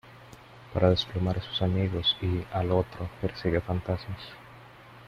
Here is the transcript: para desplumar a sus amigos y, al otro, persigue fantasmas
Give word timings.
para 0.73 0.89
desplumar 0.89 1.37
a 1.37 1.43
sus 1.43 1.61
amigos 1.61 2.17
y, 2.23 2.43
al 2.53 2.71
otro, 2.71 3.07
persigue 3.21 3.61
fantasmas 3.61 4.17